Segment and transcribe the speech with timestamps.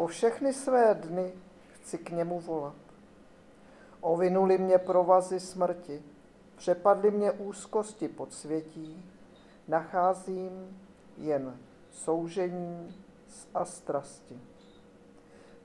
[0.00, 1.32] Po všechny své dny
[1.68, 2.76] chci k němu volat.
[4.00, 6.02] Ovinuli mě provazy smrti,
[6.56, 9.10] přepadly mě úzkosti podsvětí,
[9.68, 10.80] nacházím
[11.16, 11.58] jen
[11.90, 12.96] soužení
[13.54, 14.40] a strasti.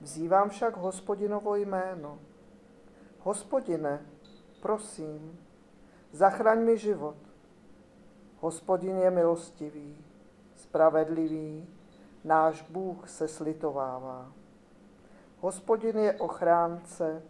[0.01, 2.19] Vzývám však hospodinovo jméno.
[3.19, 4.05] Hospodine,
[4.61, 5.39] prosím,
[6.11, 7.17] zachraň mi život.
[8.39, 10.05] Hospodin je milostivý,
[10.55, 11.74] spravedlivý,
[12.25, 14.31] náš Bůh se slitovává.
[15.39, 17.21] Hospodin je ochránce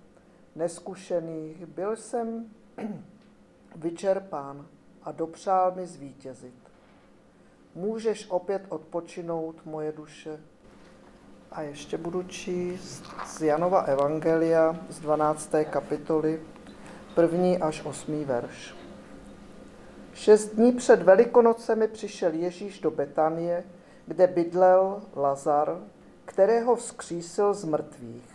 [0.55, 2.45] neskušených, byl jsem
[3.75, 4.67] vyčerpán
[5.03, 6.55] a dopřál mi zvítězit.
[7.75, 10.39] Můžeš opět odpočinout, moje duše.
[11.51, 15.51] A ještě budu číst z Janova Evangelia z 12.
[15.69, 16.41] kapitoly,
[17.15, 18.75] první až osmý verš.
[20.13, 23.63] Šest dní před Velikonocemi přišel Ježíš do Betanie,
[24.07, 25.79] kde bydlel Lazar,
[26.25, 28.29] kterého vzkřísil z mrtvých.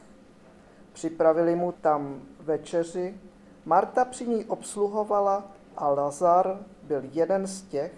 [0.92, 3.20] Připravili mu tam večeři,
[3.64, 7.92] Marta při ní obsluhovala a Lazar byl jeden z těch,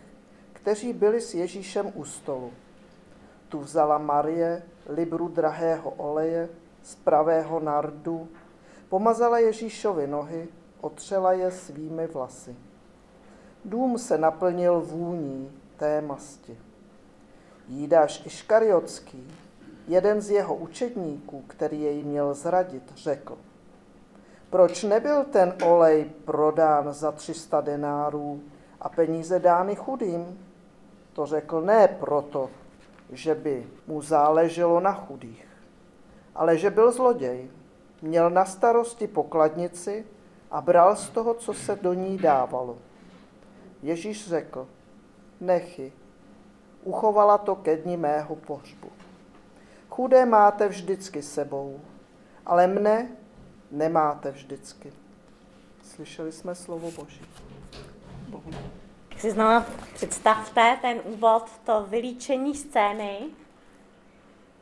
[0.53, 2.53] kteří byli s Ježíšem u stolu.
[3.49, 6.49] Tu vzala Marie libru drahého oleje
[6.83, 8.29] z pravého nardu,
[8.89, 10.49] pomazala Ježíšovi nohy,
[10.81, 12.57] otřela je svými vlasy.
[13.65, 16.59] Dům se naplnil vůní té masti.
[17.73, 19.29] Jídáš Iškariotský,
[19.89, 23.39] jeden z jeho učedníků, který jej měl zradit, řekl,
[24.51, 28.43] proč nebyl ten olej prodán za 300 denárů
[28.81, 30.39] a peníze dány chudým?
[31.13, 32.51] To řekl ne proto,
[33.11, 35.47] že by mu záleželo na chudých,
[36.35, 37.51] ale že byl zloděj.
[38.03, 40.07] Měl na starosti pokladnici
[40.51, 42.79] a bral z toho, co se do ní dávalo.
[43.83, 44.69] Ježíš řekl,
[45.41, 45.93] nechy,
[46.83, 48.89] uchovala to ke dni mého pohřbu.
[49.91, 51.81] Chudé máte vždycky sebou,
[52.47, 53.09] ale mne
[53.71, 54.93] nemáte vždycky.
[55.83, 57.21] Slyšeli jsme slovo Boží.
[58.29, 58.51] Bohu.
[59.09, 59.65] Tak si znovu
[59.95, 63.19] představte ten úvod, to vylíčení scény.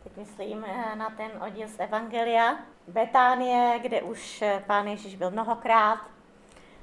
[0.05, 2.59] Teď myslím eh, na ten oddíl z Evangelia.
[2.89, 5.99] Betánie, kde už eh, pán Ježíš byl mnohokrát,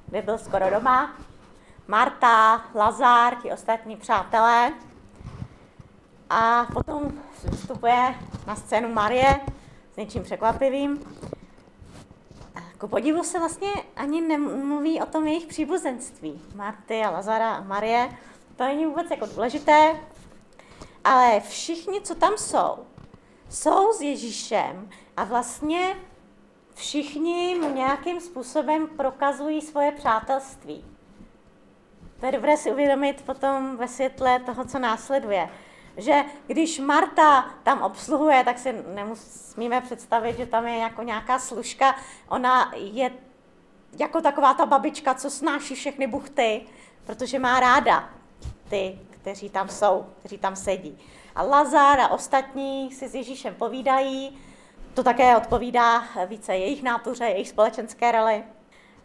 [0.06, 1.16] kde byl skoro doma.
[1.86, 4.72] Marta, Lazár, ti ostatní přátelé.
[6.30, 7.12] A potom
[7.54, 8.14] vstupuje
[8.46, 9.40] na scénu Marie
[9.92, 11.16] s něčím překvapivým.
[12.78, 16.42] Ku podivu se vlastně ani nemluví o tom jejich příbuzenství.
[16.54, 18.18] Marty a Lazara a Marie.
[18.56, 20.00] To není vůbec jako důležité.
[21.04, 22.78] Ale všichni, co tam jsou,
[23.50, 25.96] jsou s Ježíšem a vlastně
[26.74, 30.84] všichni mu nějakým způsobem prokazují svoje přátelství.
[32.20, 35.48] To je dobré si uvědomit potom ve světle toho, co následuje
[35.98, 41.96] že když Marta tam obsluhuje, tak si nemusíme představit, že tam je jako nějaká služka.
[42.28, 43.10] Ona je
[43.98, 46.66] jako taková ta babička, co snáší všechny buchty,
[47.06, 48.10] protože má ráda
[48.68, 50.98] ty, kteří tam jsou, kteří tam sedí.
[51.34, 54.38] A Lazar a ostatní si s Ježíšem povídají,
[54.94, 58.44] to také odpovídá více jejich nátuře, jejich společenské roli.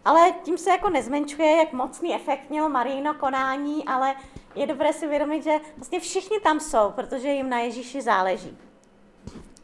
[0.06, 4.16] Ale tím se jako nezmenšuje, jak mocný efekt mělo Marijino konání, ale
[4.56, 8.58] je dobré si uvědomit, že vlastně všichni tam jsou, protože jim na Ježíši záleží.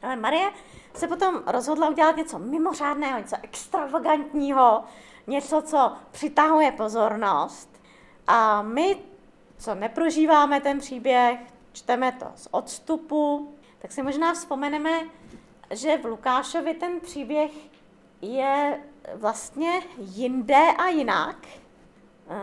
[0.02, 0.52] Ale Marie
[0.94, 4.84] se potom rozhodla udělat něco mimořádného, něco extravagantního,
[5.28, 7.82] něco, co přitahuje pozornost.
[8.28, 8.98] A my,
[9.58, 11.40] co neprožíváme ten příběh,
[11.74, 15.00] čteme to z odstupu, tak si možná vzpomeneme,
[15.72, 17.52] že v Lukášovi ten příběh
[18.22, 18.80] je
[19.16, 21.48] vlastně jinde a jinak,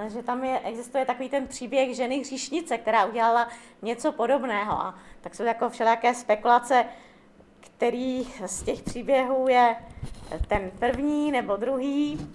[0.08, 3.48] že tam je, existuje takový ten příběh ženy hříšnice, která udělala
[3.82, 4.72] něco podobného.
[4.72, 6.84] A tak jsou jako všelijaké spekulace,
[7.60, 9.76] který z těch příběhů je
[10.48, 12.30] ten první nebo druhý.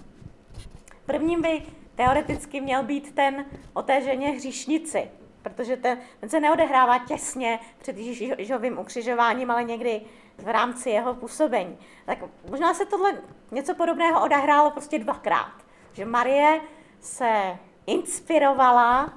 [1.05, 1.61] Prvním by
[1.95, 5.09] teoreticky měl být ten o té ženě hříšnici,
[5.41, 10.01] protože ten, ten se neodehrává těsně před Ježíšovým ukřižováním, ale někdy
[10.37, 11.77] v rámci jeho působení.
[12.05, 12.17] Tak
[12.49, 13.21] možná se tohle
[13.51, 15.53] něco podobného odehrálo prostě dvakrát.
[15.93, 16.61] Že Marie
[16.99, 17.57] se
[17.87, 19.13] inspirovala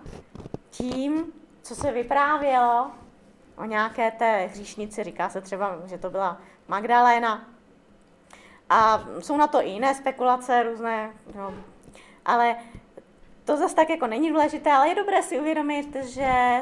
[0.70, 1.32] tím,
[1.62, 2.90] co se vyprávělo
[3.56, 7.48] o nějaké té hříšnici, říká se třeba, že to byla Magdalena.
[8.70, 11.54] A jsou na to i jiné spekulace různé, no.
[12.24, 12.56] ale
[13.44, 16.60] to zase tak jako není důležité, ale je dobré si uvědomit, že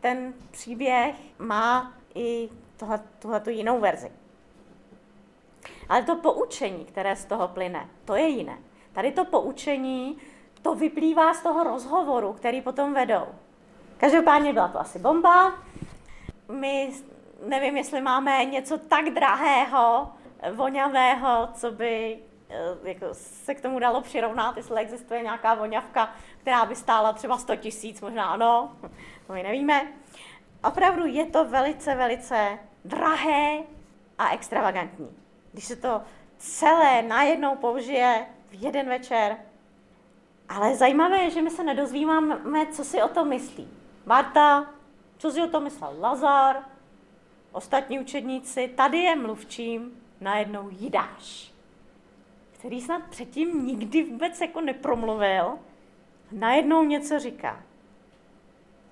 [0.00, 2.48] ten příběh má i
[3.18, 4.12] tuhle tu jinou verzi.
[5.88, 8.58] Ale to poučení, které z toho plyne, to je jiné.
[8.92, 10.18] Tady to poučení
[10.62, 13.26] to vyplývá z toho rozhovoru, který potom vedou.
[13.96, 15.52] Každopádně byla to asi bomba.
[16.48, 16.92] My
[17.46, 20.08] nevím, jestli máme něco tak drahého,
[20.52, 22.29] voňavého, co by eh,
[22.82, 27.56] jako se k tomu dalo přirovnat, jestli existuje nějaká voňavka, která by stála třeba 100
[27.56, 28.76] tisíc, možná ano,
[29.26, 29.92] to my nevíme.
[30.64, 33.58] Opravdu je to velice, velice drahé
[34.18, 35.16] a extravagantní.
[35.52, 36.02] Když se to
[36.38, 39.36] celé najednou použije v jeden večer.
[40.48, 43.68] Ale zajímavé je, že my se nedozvíváme, co si o tom myslí.
[44.06, 44.70] Marta,
[45.18, 46.56] co si o tom myslel Lazar,
[47.52, 51.49] ostatní učedníci, tady je mluvčím najednou Jidáš,
[52.60, 55.58] který snad předtím nikdy vůbec jako nepromluvil,
[56.32, 57.62] najednou něco říká.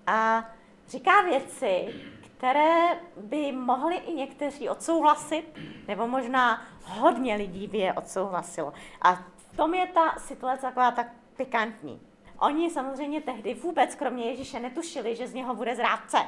[0.07, 0.49] A
[0.89, 8.73] říká věci, které by mohli i někteří odsouhlasit, nebo možná hodně lidí by je odsouhlasilo.
[9.03, 12.01] A v tom je ta situace taková tak pikantní.
[12.39, 16.19] Oni samozřejmě tehdy vůbec kromě Ježíše netušili, že z něho bude zrádce.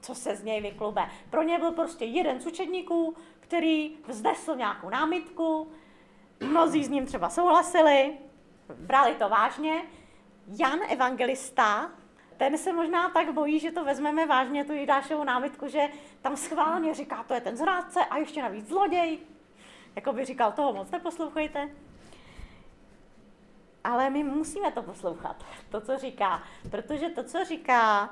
[0.00, 1.02] Co se z něj vyklube.
[1.30, 5.68] Pro ně byl prostě jeden z učedníků, který vznesl nějakou námitku,
[6.40, 8.18] mnozí s ním třeba souhlasili,
[8.74, 9.82] brali to vážně.
[10.48, 11.90] Jan Evangelista,
[12.36, 15.88] ten se možná tak bojí, že to vezmeme vážně, tu Jidášovu námitku, že
[16.22, 19.18] tam schválně říká, to je ten zrádce a ještě navíc zloděj.
[19.96, 21.68] Jako by říkal, toho moc neposlouchejte.
[23.84, 26.42] Ale my musíme to poslouchat, to, co říká.
[26.70, 28.10] Protože to, co říká,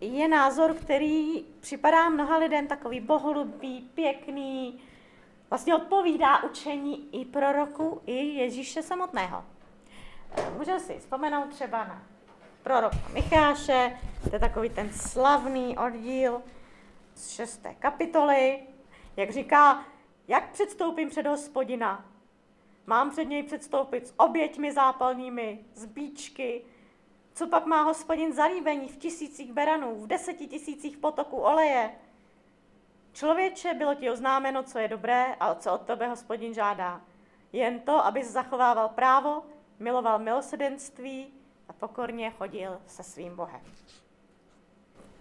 [0.00, 4.80] je názor, který připadá mnoha lidem takový boholubý, pěkný,
[5.50, 9.44] vlastně odpovídá učení i proroku, i Ježíše samotného.
[10.58, 12.02] Můžeme si vzpomenout třeba na
[12.62, 13.98] proroka Micháše,
[14.30, 16.42] to je takový ten slavný oddíl
[17.14, 18.62] z šesté kapitoly,
[19.16, 19.84] jak říká,
[20.28, 22.04] jak předstoupím před hospodina,
[22.86, 26.64] mám před něj předstoupit s oběťmi zápalnými, z bíčky,
[27.34, 31.90] co pak má hospodin zalíbení v tisících beranů, v deseti tisících potoků oleje?
[33.16, 37.00] Člověče, bylo ti oznámeno, co je dobré a co od tebe hospodin žádá.
[37.52, 39.42] Jen to, abys zachovával právo,
[39.78, 41.34] miloval milosedenství
[41.68, 43.60] a pokorně chodil se svým Bohem.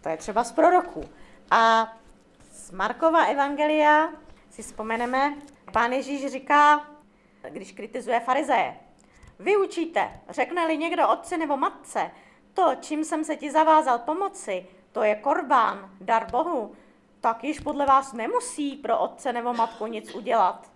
[0.02, 1.04] To je třeba z proroků.
[1.52, 1.94] A
[2.52, 4.10] z Markova evangelia
[4.50, 5.34] si vzpomeneme,
[5.72, 6.88] pán Ježíš říká,
[7.50, 8.78] když kritizuje farizeje,
[9.40, 12.12] vy učíte, řekne-li někdo otci nebo matce,
[12.54, 16.76] to, čím jsem se ti zavázal pomoci, to je korbán, dar Bohu,
[17.26, 20.72] tak již podle vás nemusí pro otce nebo matku nic udělat.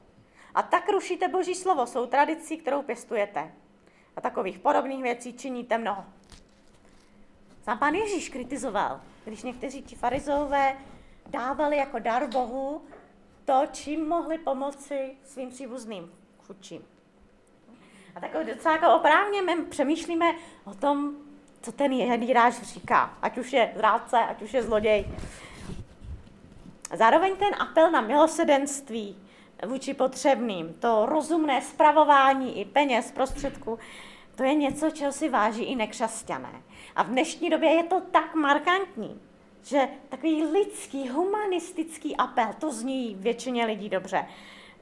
[0.56, 3.51] A tak rušíte Boží slovo, jsou tradicí, kterou pěstujete.
[4.16, 6.06] A takových podobných věcí činíte mnoho.
[7.63, 10.78] Sám pán Ježíš kritizoval, když někteří ti farizové
[11.28, 12.81] dávali jako dar Bohu
[13.45, 16.12] to, čím mohli pomoci svým příbuzným
[16.48, 16.86] chudším.
[18.16, 20.36] A takový docela jako oprávně my přemýšlíme
[20.66, 21.16] o tom,
[21.62, 25.06] co ten jedíráž říká, ať už je zrádce, ať už je zloděj.
[26.94, 29.18] Zároveň ten apel na milosedenství
[29.68, 33.80] vůči potřebným, to rozumné spravování i peněz, prostředků,
[34.36, 36.62] to je něco, čeho si váží i nekřesťané.
[36.95, 39.21] A v dnešní době je to tak markantní,
[39.63, 44.25] že takový lidský, humanistický apel, to zní většině lidí dobře.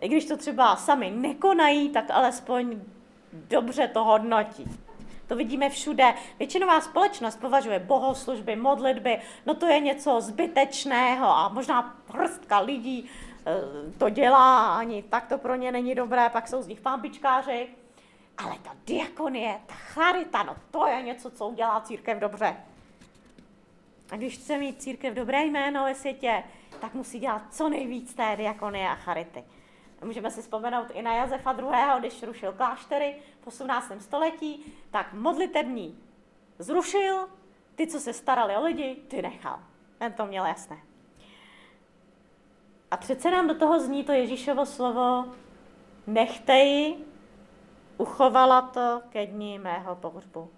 [0.01, 2.81] I když to třeba sami nekonají, tak alespoň
[3.33, 4.65] dobře to hodnotí.
[5.27, 6.13] To vidíme všude.
[6.39, 13.09] Většinová společnost považuje bohoslužby, modlitby, no to je něco zbytečného a možná hrstka lidí
[13.45, 13.53] eh,
[13.97, 17.67] to dělá, ani tak to pro ně není dobré, pak jsou z nich pampičkáři.
[18.37, 22.57] Ale ta diakonie, ta charita, no to je něco, co udělá církev dobře.
[24.11, 26.43] A když chce mít církev dobré jméno ve světě,
[26.81, 29.43] tak musí dělat co nejvíc té diakonie a charity.
[30.03, 33.91] Můžeme si vzpomenout i na Josefa II., když rušil kláštery v 18.
[33.99, 35.99] století, tak modlitební
[36.59, 37.29] zrušil,
[37.75, 39.59] ty, co se starali o lidi, ty nechal.
[39.97, 40.77] Ten to měl jasné.
[42.91, 45.25] A přece nám do toho zní to Ježíšovo slovo,
[46.07, 47.05] nechte ji,
[47.97, 50.49] uchovala to ke dní mého pohřbu.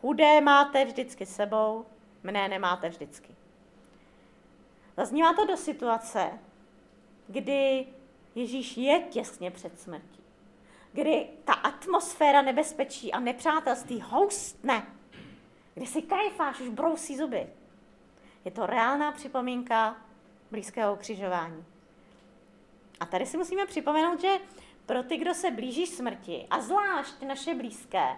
[0.00, 1.86] Chudé máte vždycky sebou,
[2.22, 3.36] mne nemáte vždycky.
[4.96, 6.30] Zaznívá to do situace,
[7.28, 7.86] kdy
[8.34, 10.20] Ježíš je těsně před smrtí,
[10.92, 14.86] kdy ta atmosféra nebezpečí a nepřátelství houstne,
[15.74, 17.46] kdy si Kajfáš už brousí zuby.
[18.44, 19.96] Je to reálná připomínka
[20.50, 21.64] blízkého ukřižování.
[23.00, 24.38] A tady si musíme připomenout, že
[24.86, 28.16] pro ty, kdo se blíží smrti, a zvlášť naše blízké,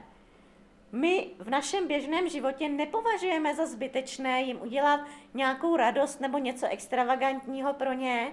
[0.93, 5.01] my v našem běžném životě nepovažujeme za zbytečné jim udělat
[5.35, 8.33] nějakou radost nebo něco extravagantního pro ně,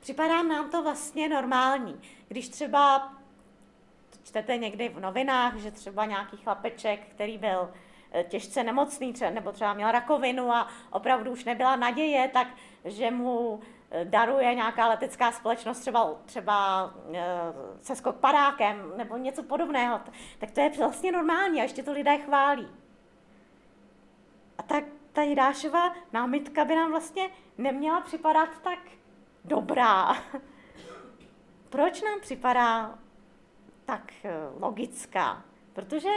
[0.00, 2.00] Připadá nám to vlastně normální.
[2.28, 3.12] Když třeba
[4.24, 7.70] čtete někdy v novinách, že třeba nějaký chlapeček, který byl
[8.12, 12.48] eh, těžce nemocný, třeba, nebo třeba měl rakovinu a opravdu už nebyla naděje, tak
[12.84, 16.90] že mu eh, daruje nějaká letecká společnost, třeba, třeba
[17.82, 20.00] se skok padákem nebo něco podobného,
[20.38, 22.68] tak to je vlastně normální a ještě to lidé chválí.
[24.58, 28.78] A tak ta Jidášova námitka by nám vlastně neměla připadat tak
[29.44, 30.16] dobrá.
[31.70, 32.98] Proč nám připadá
[33.84, 35.44] tak eh, logická?
[35.72, 36.08] Protože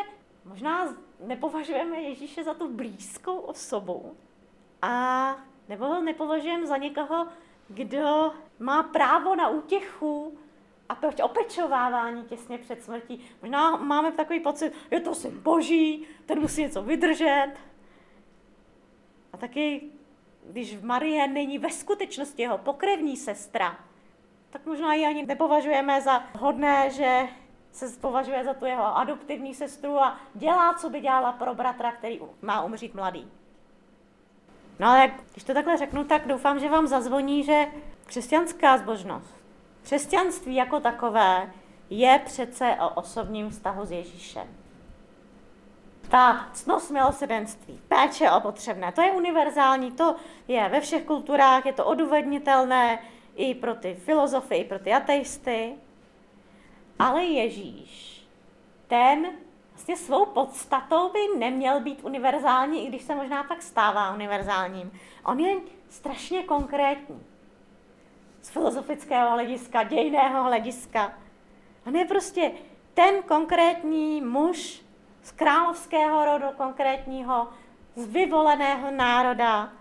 [0.45, 4.15] možná nepovažujeme Ježíše za tu blízkou osobu
[4.81, 5.35] a
[5.69, 7.27] nebo ho nepovažujeme za někoho,
[7.67, 10.37] kdo má právo na útěchu
[10.89, 13.21] a opečovávání těsně před smrtí.
[13.41, 17.53] Možná máme takový pocit, je to syn boží, ten musí něco vydržet.
[19.33, 19.91] A taky,
[20.49, 23.77] když Marie není ve skutečnosti jeho pokrevní sestra,
[24.49, 27.27] tak možná ji ani nepovažujeme za hodné, že
[27.71, 32.19] se považuje za tu jeho adoptivní sestru a dělá, co by dělala pro bratra, který
[32.41, 33.31] má umřít mladý.
[34.79, 37.65] No ale když to takhle řeknu, tak doufám, že vám zazvoní, že
[38.05, 39.35] křesťanská zbožnost,
[39.83, 41.51] křesťanství jako takové
[41.89, 44.60] je přece o osobním vztahu s Ježíšem.
[46.11, 50.15] Ta cnost milosedenství, péče o potřebné, to je univerzální, to
[50.47, 52.99] je ve všech kulturách, je to odůvodnitelné,
[53.35, 55.75] i pro ty filozofy, i pro ty ateisty.
[56.99, 58.25] Ale Ježíš,
[58.87, 59.25] ten
[59.71, 64.91] vlastně svou podstatou by neměl být univerzální, i když se možná tak stává univerzálním.
[65.25, 65.55] On je
[65.89, 67.23] strašně konkrétní.
[68.41, 71.13] Z filozofického hlediska, dějného hlediska.
[71.87, 72.51] On je prostě
[72.93, 74.81] ten konkrétní muž
[75.23, 77.47] z královského rodu konkrétního,
[77.95, 79.71] z vyvoleného národa,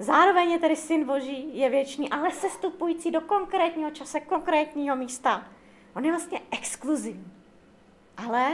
[0.00, 5.44] Zároveň je tedy syn Boží, je věčný, ale sestupující do konkrétního čase, konkrétního místa.
[5.96, 7.32] On je vlastně exkluzivní.
[8.16, 8.50] Ale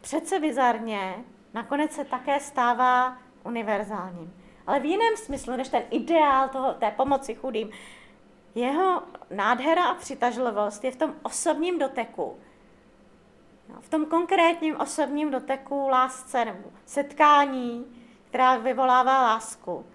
[0.00, 1.14] přece bizarně
[1.54, 4.34] nakonec se také stává univerzálním.
[4.66, 7.70] Ale v jiném smyslu, než ten ideál toho, té pomoci chudým.
[8.54, 12.36] Jeho nádhera a přitažlivost je v tom osobním doteku.
[13.68, 17.84] No, v tom konkrétním osobním doteku, lásce nebo setkání,
[18.28, 19.86] která vyvolává lásku.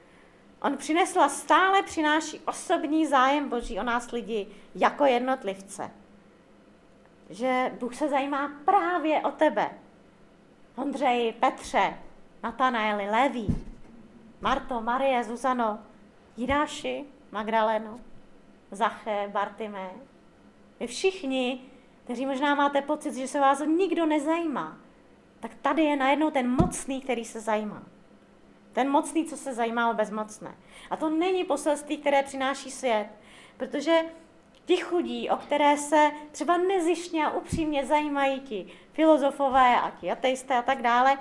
[0.61, 5.91] On přinesl a stále přináší osobní zájem Boží o nás lidi jako jednotlivce.
[7.29, 9.69] Že Bůh se zajímá právě o tebe.
[10.75, 11.97] Ondřej, Petře,
[12.43, 13.65] Natanaeli, Leví,
[14.41, 15.79] Marto, Marie, Zuzano,
[16.37, 17.99] Jidáši, Magdaleno,
[18.71, 19.89] Zaché, Bartime.
[20.79, 21.70] Vy všichni,
[22.03, 24.77] kteří možná máte pocit, že se vás nikdo nezajímá,
[25.39, 27.83] tak tady je najednou ten mocný, který se zajímá.
[28.73, 30.55] Ten mocný, co se zajímá o bezmocné.
[30.89, 33.07] A to není poselství, které přináší svět,
[33.57, 34.01] protože
[34.65, 40.57] ti chudí, o které se třeba nezišně a upřímně zajímají ti filozofové a ti ateisté
[40.57, 41.17] a tak dále,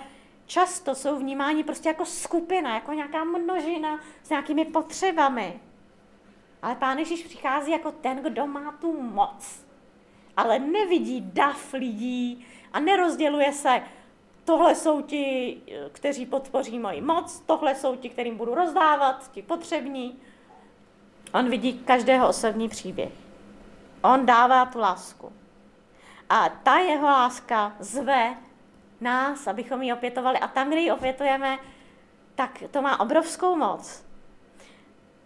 [0.47, 5.61] často jsou vnímáni prostě jako skupina, jako nějaká množina s nějakými potřebami.
[6.63, 9.65] Ale Pán Ježíš přichází jako ten, kdo má tu moc,
[10.37, 13.83] ale nevidí dav lidí a nerozděluje se
[14.45, 15.57] tohle jsou ti,
[15.93, 20.19] kteří podpoří moji moc, tohle jsou ti, kterým budu rozdávat, ti potřební.
[21.35, 23.13] On vidí každého osobní příběh.
[24.03, 25.33] On dává tu lásku.
[26.29, 28.35] A ta jeho láska zve
[29.01, 30.39] nás, abychom ji opětovali.
[30.39, 31.59] A tam, kde ji opětujeme,
[32.35, 34.05] tak to má obrovskou moc.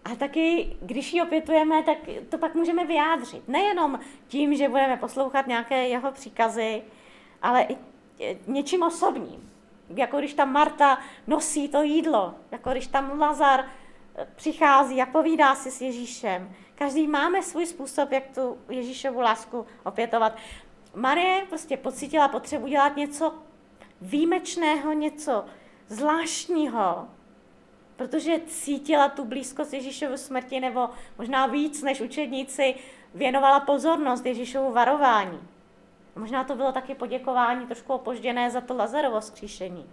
[0.05, 3.49] A taky, když ji opětujeme, tak to pak můžeme vyjádřit.
[3.49, 6.83] Nejenom tím, že budeme poslouchat nějaké jeho příkazy,
[7.43, 7.77] ale i
[8.47, 9.51] něčím osobním.
[9.97, 13.65] Jako když tam Marta nosí to jídlo, jako když tam Lazar
[14.17, 16.55] eh, přichází a povídá si s Ježíšem.
[16.75, 20.37] Každý máme svůj způsob, jak tu Ježíšovu lásku opětovat.
[20.95, 23.35] Marie prostě pocítila potřebu dělat něco
[24.01, 25.45] výjimečného, něco
[25.89, 27.09] zvláštního,
[27.97, 32.75] protože cítila tu blízkost Ježíšovu smrti, nebo možná víc než učedníci
[33.15, 35.41] věnovala pozornost Ježíšovu varování.
[36.17, 39.87] Možná to bylo taky poděkování trošku opožděné za to Lazarovo skříšení.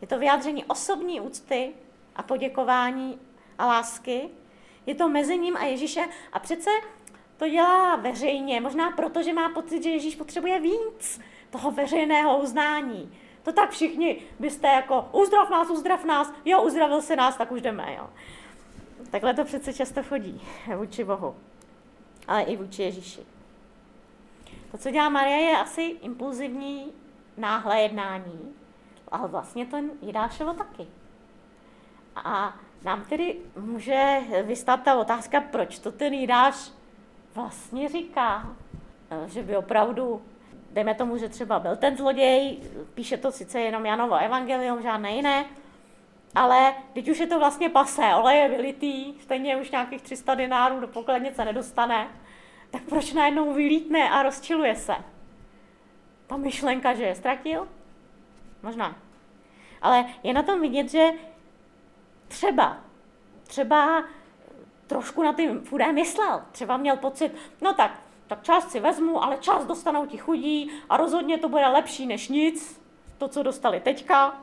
[0.00, 1.74] Je to vyjádření osobní úcty
[2.16, 3.18] a poděkování
[3.58, 4.28] a lásky.
[4.86, 6.70] Je to mezi ním a Ježíše a přece
[7.36, 11.20] to dělá veřejně, možná proto, že má pocit, že Ježíš potřebuje víc
[11.50, 13.18] toho veřejného uznání.
[13.46, 17.62] To tak všichni byste jako uzdrav nás, uzdrav nás, jo, uzdravil se nás, tak už
[17.62, 18.10] jdeme, jo.
[19.10, 20.42] Takhle to přece často chodí
[20.76, 21.36] vůči Bohu,
[22.28, 23.20] ale i vůči Ježíši.
[24.70, 26.92] To, co dělá Maria, je asi impulzivní,
[27.36, 28.54] náhle jednání,
[29.08, 30.86] ale vlastně to Jidášovo taky.
[32.16, 36.72] A nám tedy může vystat ta otázka, proč to ten Jidáš
[37.34, 38.56] vlastně říká,
[39.26, 40.22] že by opravdu
[40.76, 42.58] dejme tomu, že třeba byl ten zloděj,
[42.94, 45.44] píše to sice jenom Janovo evangelium, žádné jiné,
[46.34, 50.80] ale teď už je to vlastně pasé, olej je vylitý, stejně už nějakých 300 dinárů
[50.80, 52.08] do pokladnice nedostane,
[52.70, 54.94] tak proč najednou vylítne a rozčiluje se?
[56.26, 57.68] Ta myšlenka, že je ztratil?
[58.62, 58.96] Možná.
[59.82, 61.08] Ale je na tom vidět, že
[62.28, 62.78] třeba,
[63.42, 64.04] třeba
[64.86, 66.42] trošku na tím chudé myslel.
[66.52, 70.96] Třeba měl pocit, no tak, tak část si vezmu, ale část dostanou ti chudí a
[70.96, 72.82] rozhodně to bude lepší než nic,
[73.18, 74.36] to, co dostali teďka,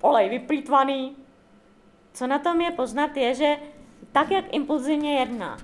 [0.00, 1.16] olej vyplýtvaný.
[2.12, 3.56] Co na tom je poznat, je, že
[4.12, 5.58] tak, jak impulzivně jedná,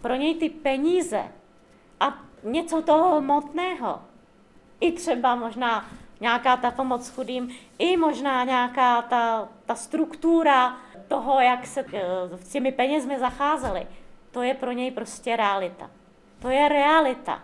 [0.00, 1.24] pro něj ty peníze
[2.00, 4.02] a něco toho hmotného,
[4.80, 5.88] i třeba možná
[6.20, 10.76] nějaká ta pomoc chudým, i možná nějaká ta, ta struktura
[11.08, 12.02] toho, jak se eh,
[12.36, 13.86] s těmi penězmi zacházeli,
[14.30, 15.90] to je pro něj prostě realita.
[16.38, 17.42] To je realita.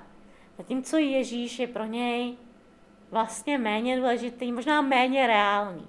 [0.59, 2.37] Zatímco Ježíš je pro něj
[3.11, 5.87] vlastně méně důležitý, možná méně reálný.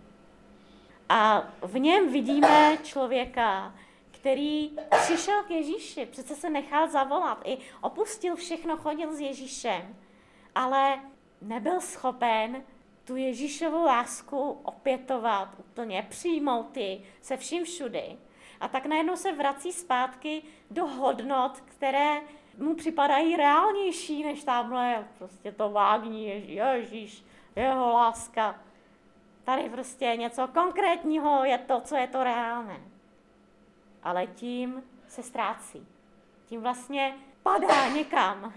[1.09, 3.75] A v něm vidíme člověka,
[4.11, 4.71] který
[5.01, 9.95] přišel k Ježíši, přece se nechal zavolat, i opustil všechno, chodil s Ježíšem,
[10.55, 10.99] ale
[11.41, 12.63] nebyl schopen
[13.03, 18.17] tu Ježíšovu lásku opětovat, úplně přijmout ji se vším všudy.
[18.59, 22.21] A tak najednou se vrací zpátky do hodnot, které
[22.57, 28.59] mu připadají reálnější než tamhle prostě to vágní Ježíš, jeho láska.
[29.43, 32.81] Tady prostě něco konkrétního je to, co je to reálné.
[34.03, 35.87] Ale tím se ztrácí.
[36.45, 38.53] Tím vlastně padá někam,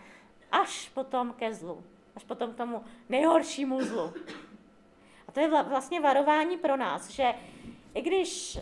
[0.53, 1.85] až potom ke zlu.
[2.17, 4.13] Až potom k tomu nejhoršímu zlu.
[5.29, 7.35] A to je vlastně varování pro nás, že
[7.95, 8.59] i když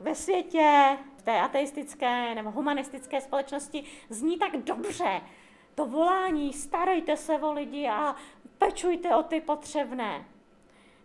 [0.00, 5.20] ve světě, v té ateistické nebo humanistické společnosti zní tak dobře
[5.74, 8.16] to volání, starejte se o lidi a
[8.58, 10.24] pečujte o ty potřebné,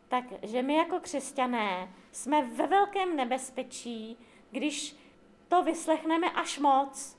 [0.07, 4.17] takže my jako křesťané jsme ve velkém nebezpečí,
[4.51, 4.95] když
[5.47, 7.17] to vyslechneme až moc.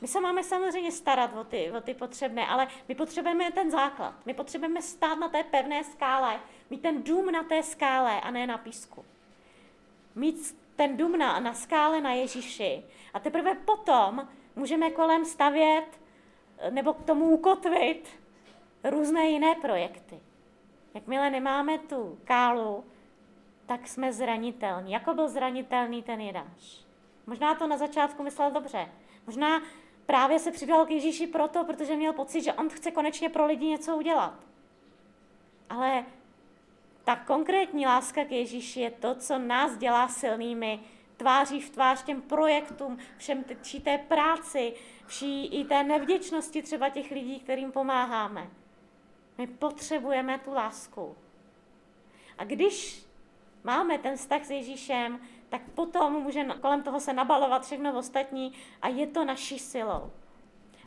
[0.00, 4.14] My se máme samozřejmě starat o ty, o ty potřebné, ale my potřebujeme ten základ.
[4.26, 8.46] My potřebujeme stát na té pevné skále, mít ten dům na té skále a ne
[8.46, 9.04] na písku.
[10.14, 12.84] Mít ten dům na, na skále na Ježíši.
[13.14, 16.00] A teprve potom můžeme kolem stavět
[16.70, 18.08] nebo k tomu ukotvit
[18.84, 20.20] různé jiné projekty.
[20.94, 22.84] Jakmile nemáme tu kálu,
[23.66, 24.92] tak jsme zranitelní.
[24.92, 26.84] Jako byl zranitelný ten Jidáš?
[27.26, 28.88] Možná to na začátku myslel dobře.
[29.26, 29.62] Možná
[30.06, 33.66] právě se přidal k Ježíši proto, protože měl pocit, že on chce konečně pro lidi
[33.66, 34.34] něco udělat.
[35.70, 36.04] Ale
[37.04, 40.80] ta konkrétní láska k Ježíši je to, co nás dělá silnými,
[41.16, 44.74] tváří v tvář těm projektům, všem vší té práci,
[45.06, 48.50] vší i té nevděčnosti třeba těch lidí, kterým pomáháme.
[49.38, 51.16] My potřebujeme tu lásku.
[52.38, 53.06] A když
[53.64, 58.88] máme ten vztah s Ježíšem, tak potom může kolem toho se nabalovat všechno ostatní a
[58.88, 60.10] je to naší silou.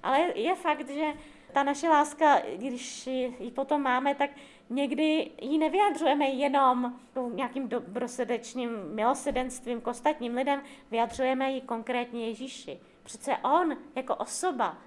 [0.03, 1.13] Ale je fakt, že
[1.53, 3.07] ta naše láska, když
[3.39, 4.29] ji potom máme, tak
[4.69, 6.93] někdy ji nevyjadřujeme jenom
[7.33, 12.79] nějakým dobrosrdečným milosedenstvím k ostatním lidem, vyjadřujeme ji konkrétně Ježíši.
[13.03, 14.77] Přece on jako osoba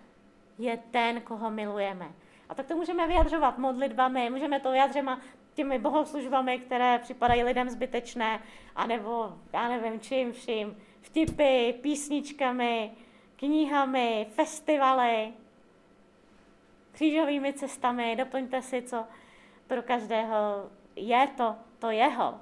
[0.59, 2.12] je ten, koho milujeme.
[2.49, 5.18] A tak to můžeme vyjadřovat modlitbami, můžeme to vyjadřovat
[5.55, 8.40] těmi bohoslužbami, které připadají lidem zbytečné,
[8.77, 12.90] anebo já nevím čím vším, vtipy, písničkami,
[13.37, 15.33] knihami, festivaly,
[17.01, 19.05] křížovými cestami, doplňte si, co
[19.67, 20.37] pro každého
[20.97, 22.41] je to, to jeho.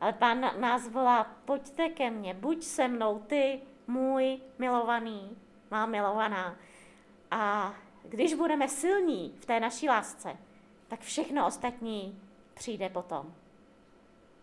[0.00, 5.36] Ale pán nás volá, pojďte ke mně, buď se mnou ty, můj milovaný,
[5.70, 6.56] má milovaná.
[7.30, 10.36] A když budeme silní v té naší lásce,
[10.88, 12.22] tak všechno ostatní
[12.54, 13.34] přijde potom.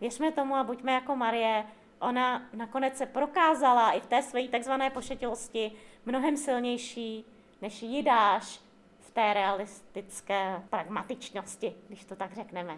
[0.02, 1.66] Věřme tomu a buďme jako Marie,
[2.00, 5.72] ona nakonec se prokázala i v té své takzvané pošetilosti
[6.06, 7.26] mnohem silnější,
[7.62, 8.70] než Jidáš
[9.13, 12.78] té realistické pragmatičnosti, když to tak řekneme.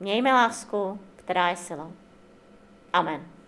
[0.00, 1.92] Mějme lásku, která je silou.
[2.92, 3.41] Amen.